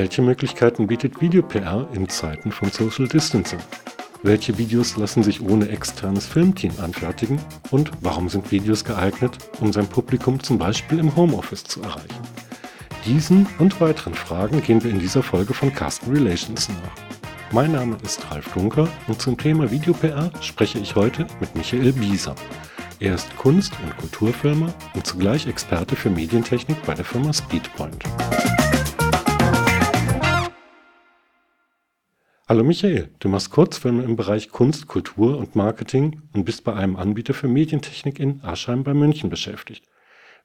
[0.00, 3.58] Welche Möglichkeiten bietet Video-PR in Zeiten von Social Distancing?
[4.22, 7.38] Welche Videos lassen sich ohne externes Filmteam anfertigen?
[7.70, 12.22] Und warum sind Videos geeignet, um sein Publikum zum Beispiel im Homeoffice zu erreichen?
[13.04, 17.52] Diesen und weiteren Fragen gehen wir in dieser Folge von Carsten Relations nach.
[17.52, 22.34] Mein Name ist Ralf Dunker und zum Thema Video-PR spreche ich heute mit Michael Bieser.
[23.00, 28.02] Er ist Kunst- und Kulturfilmer und zugleich Experte für Medientechnik bei der Firma Speedpoint.
[32.50, 36.96] Hallo Michael, du machst Kurzfilme im Bereich Kunst, Kultur und Marketing und bist bei einem
[36.96, 39.84] Anbieter für Medientechnik in Aschheim bei München beschäftigt.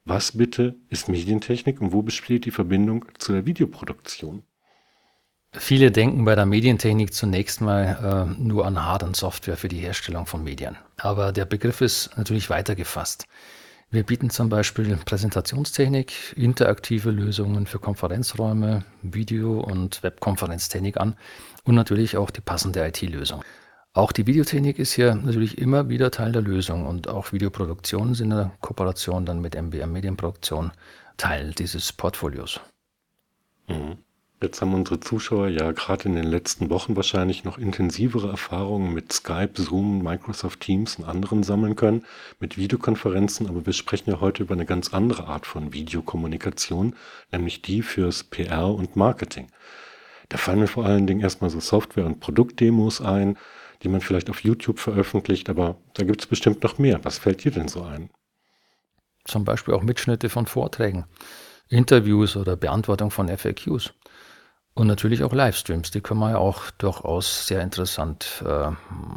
[0.04, 4.44] Was bitte ist Medientechnik und wo besteht die Verbindung zu der Videoproduktion?
[5.50, 9.80] Viele denken bei der Medientechnik zunächst mal äh, nur an Hard- und Software für die
[9.80, 10.76] Herstellung von Medien.
[10.98, 13.26] Aber der Begriff ist natürlich weiter gefasst.
[13.90, 21.16] Wir bieten zum Beispiel Präsentationstechnik, interaktive Lösungen für Konferenzräume, Video- und Webkonferenztechnik an
[21.64, 23.44] und natürlich auch die passende IT-Lösung.
[23.92, 28.32] Auch die Videotechnik ist hier natürlich immer wieder Teil der Lösung und auch Videoproduktionen sind
[28.32, 30.72] in der Kooperation dann mit MBM Medienproduktion
[31.16, 32.60] Teil dieses Portfolios.
[33.68, 33.98] Mhm.
[34.46, 39.12] Jetzt haben unsere Zuschauer ja gerade in den letzten Wochen wahrscheinlich noch intensivere Erfahrungen mit
[39.12, 42.04] Skype, Zoom, Microsoft Teams und anderen sammeln können,
[42.38, 46.94] mit Videokonferenzen, aber wir sprechen ja heute über eine ganz andere Art von Videokommunikation,
[47.32, 49.48] nämlich die fürs PR und Marketing.
[50.28, 53.36] Da fallen mir vor allen Dingen erstmal so Software- und Produktdemos ein,
[53.82, 57.04] die man vielleicht auf YouTube veröffentlicht, aber da gibt es bestimmt noch mehr.
[57.04, 58.10] Was fällt dir denn so ein?
[59.24, 61.04] Zum Beispiel auch Mitschnitte von Vorträgen,
[61.68, 63.92] Interviews oder Beantwortung von FAQs.
[64.76, 68.68] Und natürlich auch Livestreams, die können wir ja auch durchaus sehr interessant äh,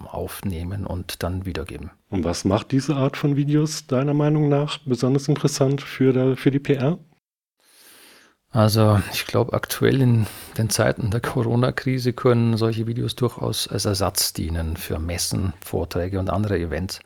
[0.07, 1.91] aufnehmen und dann wiedergeben.
[2.09, 6.49] Und was macht diese Art von Videos deiner Meinung nach besonders interessant für, der, für
[6.49, 6.97] die PR?
[8.51, 14.31] Also ich glaube, aktuell in den Zeiten der Corona-Krise können solche Videos durchaus als Ersatz
[14.31, 17.01] dienen für Messen, Vorträge und andere Events.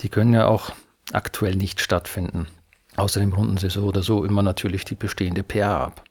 [0.00, 0.72] Die können ja auch
[1.12, 2.48] aktuell nicht stattfinden.
[2.96, 6.04] Außerdem runden sie so oder so immer natürlich die bestehende PR ab.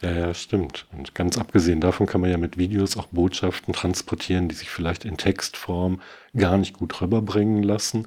[0.00, 0.86] Ja, ja, stimmt.
[0.92, 5.04] Und ganz abgesehen davon kann man ja mit Videos auch Botschaften transportieren, die sich vielleicht
[5.04, 6.00] in Textform
[6.36, 8.06] gar nicht gut rüberbringen lassen.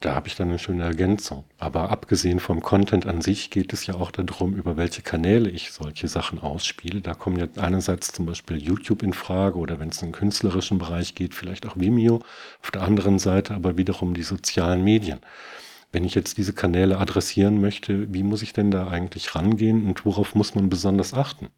[0.00, 1.44] Da habe ich dann eine schöne Ergänzung.
[1.58, 5.72] Aber abgesehen vom Content an sich geht es ja auch darum, über welche Kanäle ich
[5.72, 7.00] solche Sachen ausspiele.
[7.00, 10.78] Da kommen jetzt einerseits zum Beispiel YouTube in Frage oder wenn es in den künstlerischen
[10.78, 12.20] Bereich geht, vielleicht auch Vimeo.
[12.62, 15.20] Auf der anderen Seite aber wiederum die sozialen Medien.
[15.94, 20.04] Wenn ich jetzt diese Kanäle adressieren möchte, wie muss ich denn da eigentlich rangehen und
[20.04, 21.50] worauf muss man besonders achten?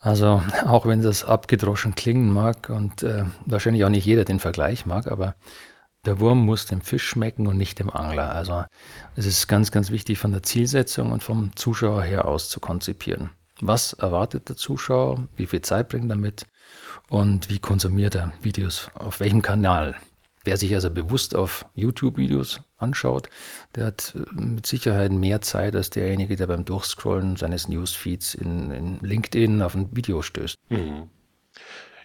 [0.00, 4.86] Also auch wenn das abgedroschen klingen mag und äh, wahrscheinlich auch nicht jeder den Vergleich
[4.86, 5.34] mag, aber
[6.06, 8.34] der Wurm muss dem Fisch schmecken und nicht dem Angler.
[8.34, 8.64] Also
[9.16, 13.28] es ist ganz, ganz wichtig von der Zielsetzung und vom Zuschauer her aus zu konzipieren.
[13.60, 15.28] Was erwartet der Zuschauer?
[15.36, 16.46] Wie viel Zeit bringt er mit?
[17.10, 18.90] Und wie konsumiert er Videos?
[18.94, 19.94] Auf welchem Kanal?
[20.44, 23.28] Wer sich also bewusst auf YouTube-Videos anschaut,
[23.74, 28.70] der hat äh, mit Sicherheit mehr Zeit als derjenige, der beim Durchscrollen seines Newsfeeds in,
[28.70, 30.58] in LinkedIn auf ein Video stößt.
[30.70, 31.10] Mhm.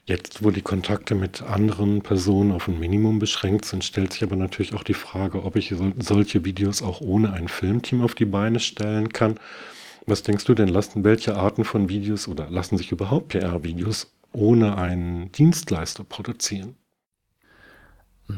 [0.05, 4.37] Jetzt, wo die Kontakte mit anderen Personen auf ein Minimum beschränkt sind, stellt sich aber
[4.37, 8.61] natürlich auch die Frage, ob ich solche Videos auch ohne ein Filmteam auf die Beine
[8.61, 9.37] stellen kann.
[10.05, 14.77] Was denkst du denn, lassen welche Arten von Videos oder lassen sich überhaupt PR-Videos ohne
[14.77, 16.77] einen Dienstleister produzieren?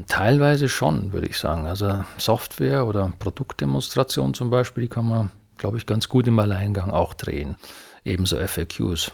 [0.08, 1.66] Teilweise schon, würde ich sagen.
[1.66, 6.92] Also Software oder Produktdemonstration zum Beispiel, die kann man, glaube ich, ganz gut im Alleingang
[6.92, 7.56] auch drehen.
[8.04, 9.12] Ebenso FAQs.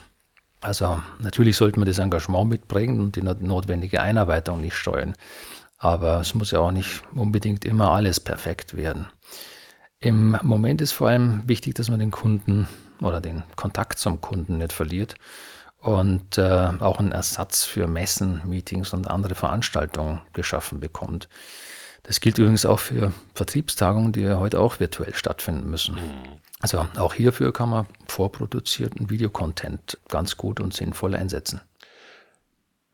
[0.61, 5.13] Also natürlich sollte man das Engagement mitbringen und die notwendige Einarbeitung nicht steuern.
[5.77, 9.07] Aber es muss ja auch nicht unbedingt immer alles perfekt werden.
[9.99, 12.67] Im Moment ist vor allem wichtig, dass man den Kunden
[12.99, 15.15] oder den Kontakt zum Kunden nicht verliert
[15.85, 21.29] und äh, auch einen Ersatz für Messen, Meetings und andere Veranstaltungen geschaffen bekommt.
[22.01, 25.95] Das gilt übrigens auch für Vertriebstagungen, die ja heute auch virtuell stattfinden müssen.
[25.95, 26.39] Mhm.
[26.59, 31.61] Also auch hierfür kann man vorproduzierten Videocontent ganz gut und sinnvoll einsetzen.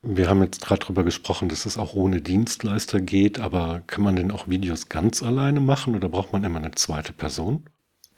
[0.01, 4.18] Wir haben jetzt gerade darüber gesprochen, dass es auch ohne Dienstleister geht, aber kann man
[4.18, 7.69] denn auch Videos ganz alleine machen oder braucht man immer eine zweite Person?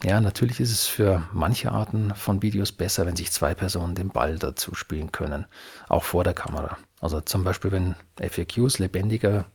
[0.06, 4.10] Ja, natürlich ist es für manche Arten von Videos besser, wenn sich zwei Personen den
[4.10, 5.46] Ball dazu spielen können,
[5.88, 6.78] auch vor der Kamera.
[7.00, 9.46] Also zum Beispiel, wenn FAQs lebendiger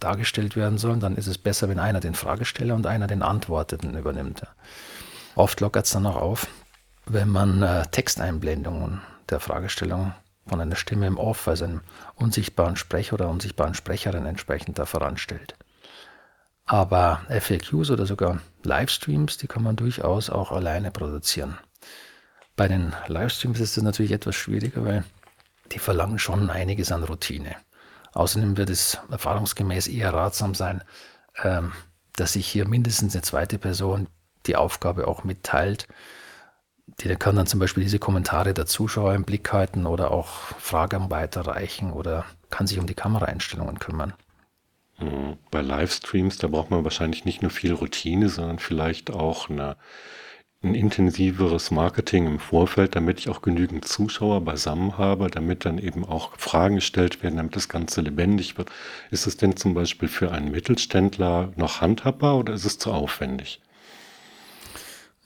[0.00, 3.98] dargestellt werden sollen, dann ist es besser, wenn einer den Fragesteller und einer den Antworteten
[3.98, 4.42] übernimmt.
[5.34, 6.46] Oft lockert es dann auch auf,
[7.04, 10.14] wenn man äh, Texteinblendungen der Fragestellung
[10.46, 11.82] von einer Stimme im Off, also einem
[12.14, 15.54] unsichtbaren Sprecher oder unsichtbaren Sprecherin entsprechend da voranstellt.
[16.68, 21.58] Aber FAQs oder sogar Livestreams, die kann man durchaus auch alleine produzieren.
[22.56, 25.04] Bei den Livestreams ist es natürlich etwas schwieriger, weil
[25.72, 27.56] die verlangen schon einiges an Routine.
[28.12, 30.84] Außerdem wird es erfahrungsgemäß eher ratsam sein,
[31.42, 31.72] ähm,
[32.16, 34.06] dass sich hier mindestens eine zweite Person
[34.46, 35.88] die Aufgabe auch mitteilt.
[37.00, 40.28] Die kann dann zum Beispiel diese Kommentare der Zuschauer im Blick halten oder auch
[40.58, 44.12] Fragen weiterreichen oder kann sich um die Kameraeinstellungen kümmern.
[44.98, 45.38] Mhm.
[45.50, 49.76] Bei Livestreams, da braucht man wahrscheinlich nicht nur viel Routine, sondern vielleicht auch eine
[50.60, 56.04] ein intensiveres Marketing im Vorfeld, damit ich auch genügend Zuschauer beisammen habe, damit dann eben
[56.04, 58.70] auch Fragen gestellt werden, damit das Ganze lebendig wird.
[59.12, 63.60] Ist es denn zum Beispiel für einen Mittelständler noch handhabbar oder ist es zu aufwendig?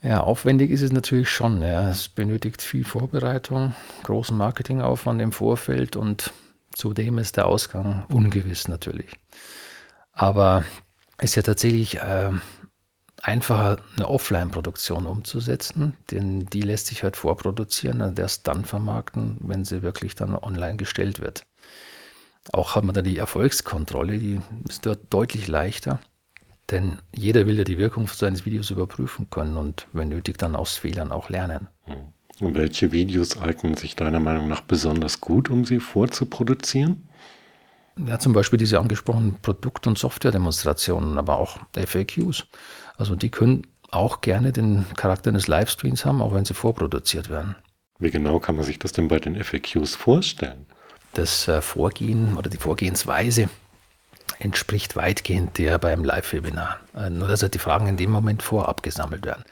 [0.03, 1.63] Ja, aufwendig ist es natürlich schon.
[1.63, 1.89] Ja.
[1.89, 3.73] Es benötigt viel Vorbereitung,
[4.03, 6.31] großen Marketingaufwand im Vorfeld und
[6.75, 9.09] zudem ist der Ausgang ungewiss natürlich.
[10.13, 10.63] Aber
[11.19, 12.31] ist ja tatsächlich äh,
[13.21, 19.65] einfacher, eine Offline-Produktion umzusetzen, denn die lässt sich halt vorproduzieren und erst dann vermarkten, wenn
[19.65, 21.45] sie wirklich dann online gestellt wird.
[22.51, 25.99] Auch hat man da die Erfolgskontrolle, die ist dort deutlich leichter,
[26.69, 30.75] denn jeder will ja die Wirkung seines Videos überprüfen können und wenn nötig dann aus
[30.75, 31.69] Fehlern auch lernen.
[32.39, 37.07] Und welche Videos eignen sich deiner Meinung nach besonders gut, um sie vorzuproduzieren?
[37.97, 42.45] Ja, zum Beispiel diese angesprochenen Produkt- und Software-Demonstrationen, aber auch FAQs.
[42.97, 47.55] Also die können auch gerne den Charakter eines Livestreams haben, auch wenn sie vorproduziert werden.
[47.99, 50.65] Wie genau kann man sich das denn bei den FAQs vorstellen?
[51.13, 53.49] Das äh, Vorgehen oder die Vorgehensweise
[54.39, 56.79] entspricht weitgehend der beim Live-Webinar.
[56.95, 59.43] Äh, nur dass halt die Fragen in dem Moment vorab gesammelt werden.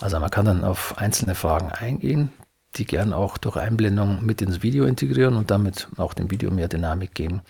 [0.00, 2.32] Also man kann dann auf einzelne Fragen eingehen,
[2.76, 6.68] die gern auch durch Einblendung mit ins Video integrieren und damit auch dem Video mehr
[6.68, 7.42] Dynamik geben.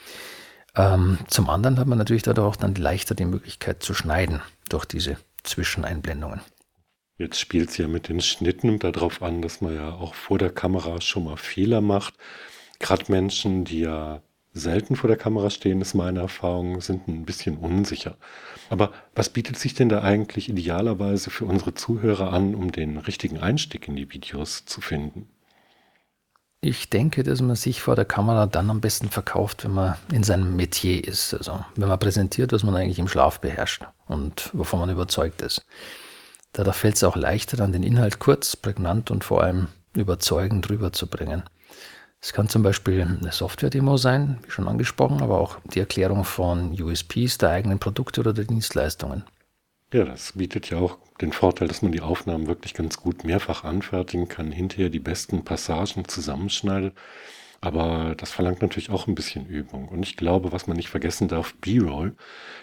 [0.74, 4.84] Ähm, zum anderen hat man natürlich dadurch auch dann leichter die Möglichkeit zu schneiden durch
[4.84, 6.40] diese Zwischeneinblendungen.
[7.18, 10.50] Jetzt spielt es ja mit den Schnitten darauf an, dass man ja auch vor der
[10.50, 12.14] Kamera schon mal Fehler macht.
[12.78, 14.22] Gerade Menschen, die ja
[14.54, 18.16] selten vor der Kamera stehen, ist meine Erfahrung, sind ein bisschen unsicher.
[18.70, 23.38] Aber was bietet sich denn da eigentlich idealerweise für unsere Zuhörer an, um den richtigen
[23.38, 25.28] Einstieg in die Videos zu finden?
[26.64, 30.22] Ich denke, dass man sich vor der Kamera dann am besten verkauft, wenn man in
[30.22, 31.34] seinem Metier ist.
[31.34, 35.66] Also wenn man präsentiert, was man eigentlich im Schlaf beherrscht und wovon man überzeugt ist.
[36.52, 41.42] Dadurch fällt es auch leichter, dann den Inhalt kurz, prägnant und vor allem überzeugend rüberzubringen.
[42.24, 46.70] Es kann zum Beispiel eine Software-Demo sein, wie schon angesprochen, aber auch die Erklärung von
[46.80, 49.24] USPs der eigenen Produkte oder der Dienstleistungen.
[49.92, 53.64] Ja, das bietet ja auch den Vorteil, dass man die Aufnahmen wirklich ganz gut mehrfach
[53.64, 56.94] anfertigen kann, hinterher die besten Passagen zusammenschneidet.
[57.60, 59.88] Aber das verlangt natürlich auch ein bisschen Übung.
[59.88, 62.14] Und ich glaube, was man nicht vergessen darf, B-Roll,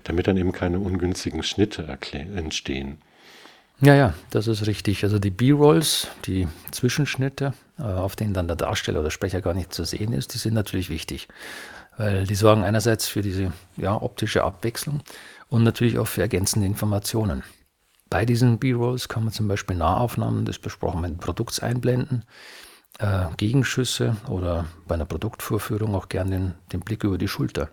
[0.05, 2.99] damit dann eben keine ungünstigen Schnitte entstehen.
[3.81, 5.03] Ja, ja, das ist richtig.
[5.03, 9.73] Also die B-Rolls, die Zwischenschnitte, äh, auf denen dann der Darsteller oder Sprecher gar nicht
[9.73, 11.29] zu sehen ist, die sind natürlich wichtig.
[11.97, 15.01] Weil die sorgen einerseits für diese ja, optische Abwechslung
[15.47, 17.43] und natürlich auch für ergänzende Informationen.
[18.09, 22.25] Bei diesen B-Rolls kann man zum Beispiel Nahaufnahmen des besprochenen Produkts einblenden,
[22.99, 27.69] äh, Gegenschüsse oder bei einer Produktvorführung auch gerne den, den Blick über die Schulter.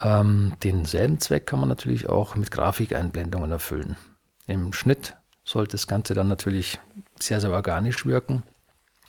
[0.00, 3.96] Ähm, denselben Zweck kann man natürlich auch mit Grafikeinblendungen erfüllen.
[4.46, 6.78] Im Schnitt sollte das Ganze dann natürlich
[7.20, 8.42] sehr, sehr organisch wirken.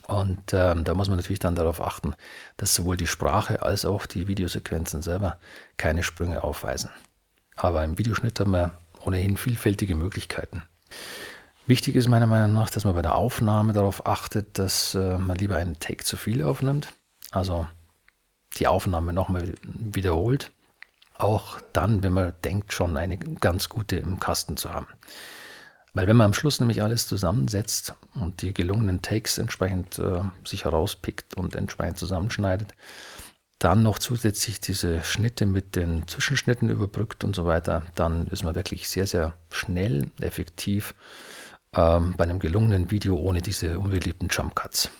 [0.06, 2.14] Und ähm, da muss man natürlich dann darauf achten,
[2.56, 5.38] dass sowohl die Sprache als auch die Videosequenzen selber
[5.76, 6.90] keine Sprünge aufweisen.
[7.56, 10.62] Aber im Videoschnitt haben wir ohnehin vielfältige Möglichkeiten.
[11.66, 15.38] Wichtig ist meiner Meinung nach, dass man bei der Aufnahme darauf achtet, dass äh, man
[15.38, 16.92] lieber einen Take zu viel aufnimmt.
[17.30, 17.66] Also
[18.58, 20.52] die Aufnahme nochmal wiederholt.
[21.16, 24.88] Auch dann, wenn man denkt, schon eine ganz gute im Kasten zu haben.
[25.94, 30.64] Weil wenn man am Schluss nämlich alles zusammensetzt und die gelungenen Takes entsprechend äh, sich
[30.64, 32.74] herauspickt und entsprechend zusammenschneidet,
[33.60, 38.56] dann noch zusätzlich diese Schnitte mit den Zwischenschnitten überbrückt und so weiter, dann ist man
[38.56, 40.94] wirklich sehr, sehr schnell, effektiv
[41.74, 44.90] ähm, bei einem gelungenen Video ohne diese unbeliebten Jump Cuts.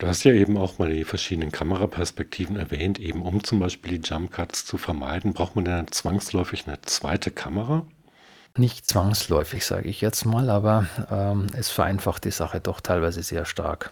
[0.00, 2.98] Du hast ja eben auch mal die verschiedenen Kameraperspektiven erwähnt.
[2.98, 7.30] Eben um zum Beispiel die Jump Cuts zu vermeiden, braucht man dann zwangsläufig eine zweite
[7.30, 7.84] Kamera?
[8.56, 13.44] Nicht zwangsläufig, sage ich jetzt mal, aber ähm, es vereinfacht die Sache doch teilweise sehr
[13.44, 13.90] stark.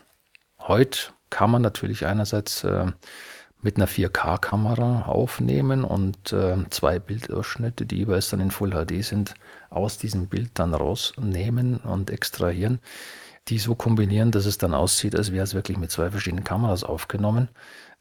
[0.59, 0.99] Heute
[1.29, 2.87] kann man natürlich einerseits äh,
[3.61, 9.35] mit einer 4K-Kamera aufnehmen und äh, zwei Bildausschnitte, die jeweils dann in Full HD sind,
[9.69, 12.81] aus diesem Bild dann rausnehmen und extrahieren,
[13.49, 16.85] die so kombinieren, dass es dann aussieht, als wäre es wirklich mit zwei verschiedenen Kameras
[16.85, 17.49] aufgenommen.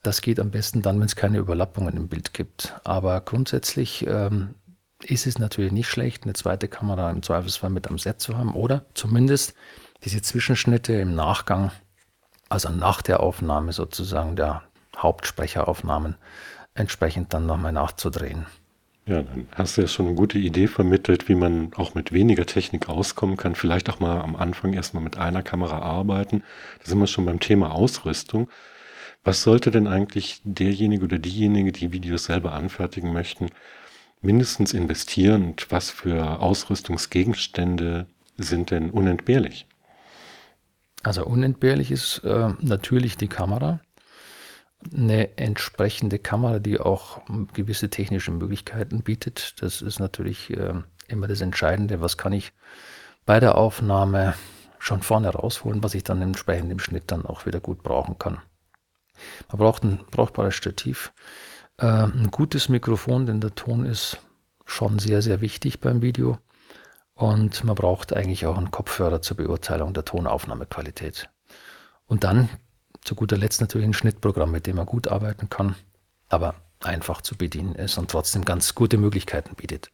[0.04, 2.76] Das geht am besten dann, wenn es keine Überlappungen im Bild gibt.
[2.84, 4.56] Aber grundsätzlich ähm,
[5.04, 8.54] ist es natürlich nicht schlecht, eine zweite Kamera im Zweifelsfall mit am Set zu haben
[8.54, 9.54] oder zumindest
[10.04, 11.72] diese Zwischenschnitte im Nachgang,
[12.50, 14.64] also nach der Aufnahme sozusagen der
[14.96, 16.16] Hauptsprecheraufnahmen,
[16.74, 18.46] entsprechend dann nochmal nachzudrehen.
[19.08, 22.46] Ja, dann hast du ja schon eine gute Idee vermittelt, wie man auch mit weniger
[22.46, 23.56] Technik auskommen kann.
[23.56, 26.44] Vielleicht auch mal am Anfang erstmal mit einer Kamera arbeiten.
[26.80, 28.50] Da sind wir schon beim Thema Ausrüstung.
[29.24, 33.48] Was sollte denn eigentlich derjenige oder diejenige, die Videos selber anfertigen möchten,
[34.22, 39.68] mindestens investieren und was für Ausrüstungsgegenstände sind denn unentbehrlich?
[41.04, 43.80] Also unentbehrlich ist äh, natürlich die Kamera
[44.94, 47.22] eine entsprechende Kamera, die auch
[47.54, 49.62] gewisse technische Möglichkeiten bietet.
[49.62, 50.74] Das ist natürlich äh,
[51.08, 52.02] immer das Entscheidende.
[52.02, 52.54] Was kann ich
[53.26, 54.36] bei der Aufnahme
[54.80, 58.40] schon vorne rausholen, was ich dann entsprechend im Schnitt dann auch wieder gut brauchen kann.
[59.50, 61.12] Man braucht ein brauchbares Stativ,
[61.78, 64.20] äh, ein gutes Mikrofon, denn der Ton ist
[64.66, 66.38] schon sehr, sehr wichtig beim Video.
[67.16, 71.30] Und man braucht eigentlich auch einen Kopfhörer zur Beurteilung der Tonaufnahmequalität.
[72.06, 72.48] Und dann
[73.04, 75.76] zu guter Letzt natürlich ein Schnittprogramm, mit dem man gut arbeiten kann,
[76.30, 79.92] aber einfach zu bedienen ist und trotzdem ganz gute Möglichkeiten bietet.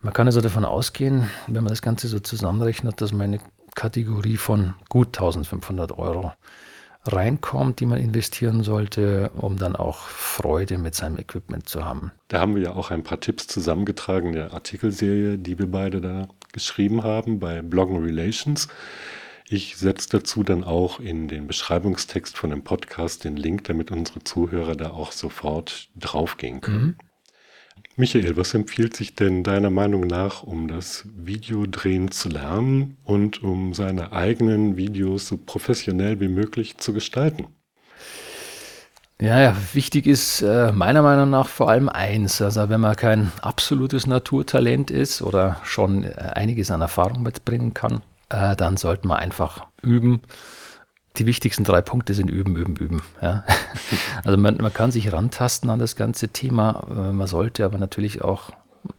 [0.00, 3.40] Man kann also davon ausgehen, wenn man das Ganze so zusammenrechnet, dass man eine
[3.74, 6.32] Kategorie von gut 1500 Euro
[7.04, 12.10] reinkommt, die man investieren sollte, um dann auch Freude mit seinem Equipment zu haben.
[12.28, 16.28] Da haben wir ja auch ein paar Tipps zusammengetragen der Artikelserie, die wir beide da
[16.52, 18.68] geschrieben haben bei Bloggen Relations.
[19.48, 24.24] Ich setze dazu dann auch in den Beschreibungstext von dem Podcast den Link, damit unsere
[24.24, 26.84] Zuhörer da auch sofort draufgehen können.
[26.84, 26.96] Mhm.
[27.94, 33.72] Michael, was empfiehlt sich denn deiner Meinung nach, um das Videodrehen zu lernen und um
[33.72, 37.46] seine eigenen Videos so professionell wie möglich zu gestalten?
[39.20, 42.42] Ja, ja, wichtig ist äh, meiner Meinung nach vor allem eins.
[42.42, 48.02] Also wenn man kein absolutes Naturtalent ist oder schon äh, einiges an Erfahrung mitbringen kann,
[48.28, 50.22] äh, dann sollte man einfach üben.
[51.16, 53.02] Die wichtigsten drei Punkte sind üben, üben, üben.
[53.20, 53.44] Ja.
[54.24, 56.86] Also man, man kann sich rantasten an das ganze Thema.
[56.90, 58.50] Äh, man sollte aber natürlich auch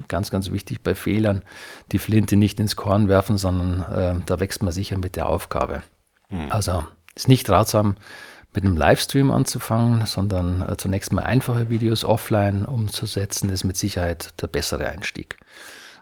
[0.07, 1.43] ganz, ganz wichtig bei Fehlern
[1.91, 5.84] die Flinte nicht ins Korn werfen, sondern äh, da wächst man sicher mit der Aufgabe.
[6.29, 6.51] Mhm.
[6.51, 7.96] Also ist nicht ratsam,
[8.53, 14.41] mit einem Livestream anzufangen, sondern äh, zunächst mal einfache Videos offline umzusetzen, ist mit Sicherheit
[14.41, 15.38] der bessere Einstieg.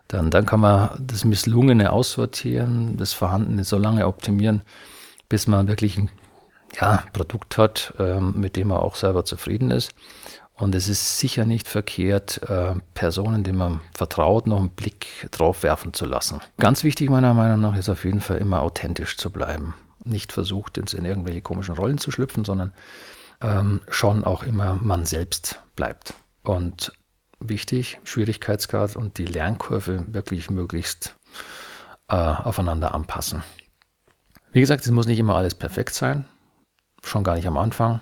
[0.08, 4.62] Dann, dann kann man das Misslungene aussortieren, das Vorhandene so lange optimieren,
[5.30, 6.10] bis man wirklich ein
[6.80, 9.92] ja, Produkt hat, ähm, mit dem man auch selber zufrieden ist.
[10.58, 15.64] Und es ist sicher nicht verkehrt, äh, Personen, denen man vertraut, noch einen Blick drauf
[15.64, 16.40] werfen zu lassen.
[16.58, 19.74] Ganz wichtig meiner Meinung nach ist auf jeden Fall immer authentisch zu bleiben.
[20.06, 22.72] Nicht versucht, in irgendwelche komischen Rollen zu schlüpfen, sondern
[23.42, 26.14] ähm, schon auch immer man selbst bleibt.
[26.44, 26.94] Und
[27.50, 31.16] wichtig, Schwierigkeitsgrad und die Lernkurve wirklich möglichst
[32.08, 33.44] äh, aufeinander anpassen.
[34.52, 36.25] Wie gesagt, es muss nicht immer alles perfekt sein,
[37.04, 38.02] schon gar nicht am Anfang.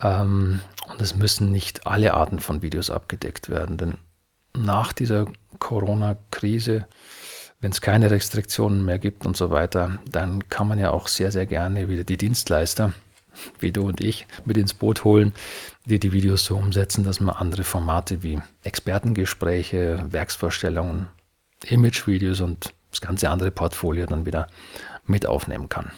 [0.00, 3.98] Ähm, und es müssen nicht alle Arten von Videos abgedeckt werden, denn
[4.54, 5.26] nach dieser
[5.58, 6.86] Corona-Krise,
[7.60, 11.32] wenn es keine Restriktionen mehr gibt und so weiter, dann kann man ja auch sehr,
[11.32, 12.92] sehr gerne wieder die Dienstleister
[13.58, 15.32] wie du und ich mit ins Boot holen,
[15.86, 21.08] die die Videos so umsetzen, dass man andere Formate wie Expertengespräche, Werksvorstellungen,
[21.64, 24.48] Imagevideos und das ganze andere Portfolio dann wieder
[25.06, 25.92] mit aufnehmen kann.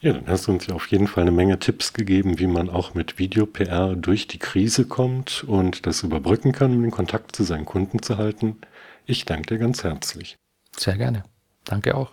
[0.00, 2.68] Ja, dann hast du uns ja auf jeden Fall eine Menge Tipps gegeben, wie man
[2.68, 7.44] auch mit Video-PR durch die Krise kommt und das überbrücken kann, um den Kontakt zu
[7.44, 8.58] seinen Kunden zu halten.
[9.06, 10.36] Ich danke dir ganz herzlich.
[10.76, 11.24] Sehr gerne.
[11.64, 12.12] Danke auch.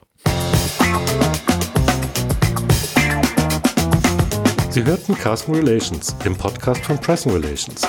[4.74, 7.84] Sie hörten Carsten Relations, dem Podcast von Press Relations.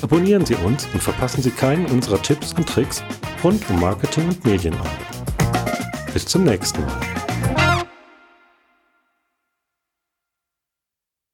[0.00, 3.04] Abonnieren Sie uns und verpassen Sie keinen unserer Tipps und Tricks
[3.44, 4.90] rund um Marketing und Medienarbeit.
[6.14, 7.17] Bis zum nächsten Mal.